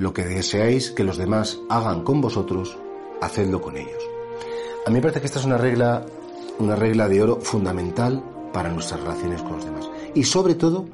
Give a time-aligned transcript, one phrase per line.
[0.00, 2.78] lo que deseáis que los demás hagan con vosotros,
[3.20, 4.02] hacedlo con ellos.
[4.86, 6.06] A mí me parece que esta es una regla,
[6.58, 9.90] una regla de oro fundamental para nuestras relaciones con los demás.
[10.14, 10.86] Y sobre todo,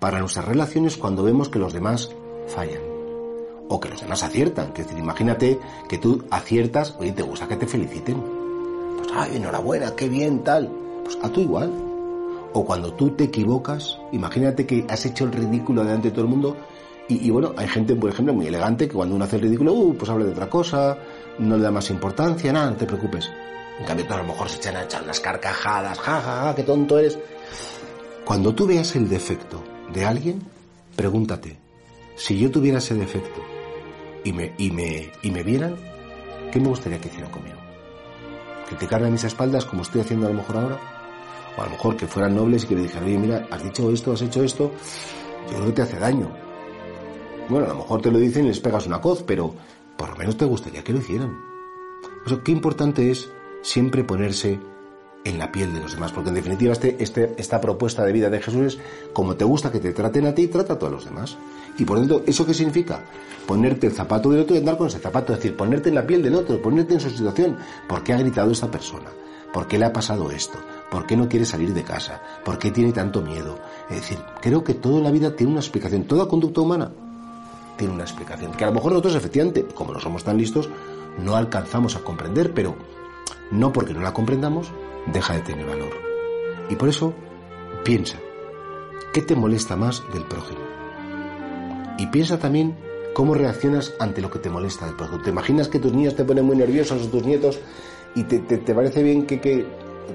[0.00, 2.10] para nuestras relaciones cuando vemos que los demás
[2.48, 2.80] fallan.
[3.68, 4.72] O que los demás aciertan.
[4.72, 8.16] Que decir, imagínate que tú aciertas, oye, te gusta que te feliciten.
[8.96, 10.72] Pues, ay, enhorabuena, qué bien, tal.
[11.04, 11.70] Pues a tú igual.
[12.54, 16.30] O cuando tú te equivocas, imagínate que has hecho el ridículo delante de todo el
[16.30, 16.56] mundo.
[17.06, 19.94] Y, bueno, hay gente, por ejemplo, muy elegante que cuando uno hace el ridículo, uh,
[19.94, 20.96] pues habla de otra cosa,
[21.38, 23.30] no le da más importancia, nada, no te preocupes.
[23.78, 26.62] En cambio, a lo mejor se echan a echar las carcajadas, ja, ja, ja, qué
[26.62, 27.18] tonto eres.
[28.24, 30.42] Cuando tú veas el defecto de alguien,
[30.96, 31.58] pregúntate,
[32.16, 33.42] si yo tuviera ese defecto
[34.24, 35.76] y me, y me, y me vieran,
[36.50, 37.56] ¿qué me gustaría que hicieran conmigo?
[38.68, 40.78] ¿Criticarme a mis espaldas como estoy haciendo a lo mejor ahora?
[41.58, 43.90] O a lo mejor que fueran nobles y que me dijeran, oye, mira, has dicho
[43.90, 44.72] esto, has hecho esto,
[45.50, 46.53] yo creo que te hace daño.
[47.48, 49.54] Bueno, a lo mejor te lo dicen y les pegas una coz, pero
[49.96, 51.38] por lo menos te gustaría que lo hicieran.
[52.24, 53.30] O sea, qué importante es
[53.62, 54.58] siempre ponerse
[55.24, 58.30] en la piel de los demás, porque en definitiva este, este, esta propuesta de vida
[58.30, 58.78] de Jesús es
[59.12, 61.36] como te gusta que te traten a ti, trata a todos los demás.
[61.78, 63.04] Y por tanto, ¿eso qué significa?
[63.46, 66.06] Ponerte el zapato del otro y andar con ese zapato, es decir, ponerte en la
[66.06, 67.58] piel del otro, ponerte en su situación.
[67.86, 69.10] ¿Por qué ha gritado esta persona?
[69.52, 70.58] ¿Por qué le ha pasado esto?
[70.90, 72.22] ¿Por qué no quiere salir de casa?
[72.44, 73.58] ¿Por qué tiene tanto miedo?
[73.90, 76.90] Es decir, creo que toda la vida tiene una explicación, toda conducta humana
[77.76, 80.68] tiene una explicación, que a lo mejor nosotros efectivamente, como no somos tan listos,
[81.18, 82.74] no alcanzamos a comprender, pero
[83.50, 84.72] no porque no la comprendamos,
[85.12, 85.92] deja de tener valor.
[86.68, 87.14] Y por eso,
[87.84, 88.18] piensa,
[89.12, 90.60] ¿qué te molesta más del prójimo?
[91.98, 92.76] Y piensa también
[93.12, 95.22] cómo reaccionas ante lo que te molesta del prójimo.
[95.22, 97.60] ¿Te imaginas que tus niños te ponen muy nerviosos o tus nietos
[98.14, 99.64] y te, parece bien que, que,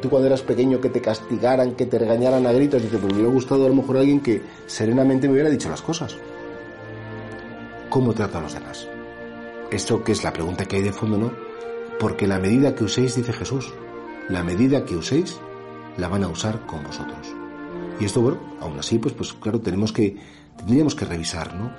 [0.01, 3.13] tú cuando eras pequeño que te castigaran, que te regañaran a gritos y te pues
[3.13, 6.17] hubiera gustado a lo mejor alguien que serenamente me hubiera dicho las cosas?
[7.89, 8.87] ¿Cómo trata a los demás?
[9.71, 11.31] Esto que es la pregunta que hay de fondo, ¿no?
[11.99, 13.73] Porque la medida que uséis, dice Jesús,
[14.27, 15.39] la medida que uséis
[15.97, 17.33] la van a usar con vosotros.
[17.99, 20.17] Y esto, bueno, aún así, pues, pues claro, tenemos que,
[20.55, 21.71] tendríamos que revisar, ¿no?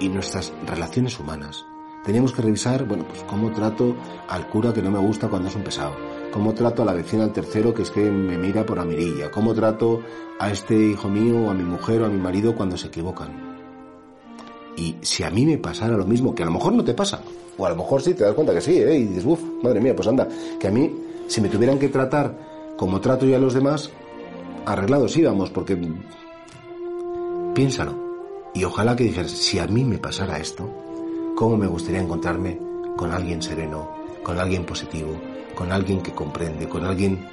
[0.00, 1.64] Y, nuestras relaciones humanas.
[2.04, 3.94] Teníamos que revisar, bueno, pues cómo trato
[4.28, 5.94] al cura que no me gusta cuando es un pesado.
[6.32, 9.30] Cómo trato a la vecina al tercero que es que me mira por la mirilla.
[9.30, 10.02] Cómo trato
[10.40, 13.53] a este hijo mío, a mi mujer o a mi marido cuando se equivocan.
[14.76, 17.22] Y si a mí me pasara lo mismo, que a lo mejor no te pasa,
[17.56, 18.98] o a lo mejor sí, te das cuenta que sí, ¿eh?
[18.98, 20.90] y dices, uff, madre mía, pues anda, que a mí
[21.26, 23.90] si me tuvieran que tratar como trato yo a los demás,
[24.66, 25.78] arreglados íbamos, porque
[27.54, 27.94] piénsalo.
[28.54, 30.68] Y ojalá que dijeras, si a mí me pasara esto,
[31.36, 32.60] ¿cómo me gustaría encontrarme
[32.96, 33.90] con alguien sereno,
[34.22, 35.16] con alguien positivo,
[35.54, 37.26] con alguien que comprende, con alguien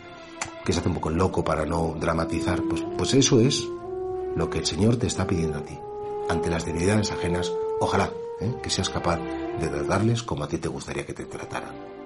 [0.65, 2.61] que se hace un poco loco para no dramatizar?
[2.63, 3.67] Pues, pues eso es
[4.35, 5.77] lo que el Señor te está pidiendo a ti.
[6.29, 8.53] Ante las debilidades ajenas, ojalá ¿eh?
[8.61, 9.19] que seas capaz
[9.59, 12.00] de tratarles como a ti te gustaría que te trataran.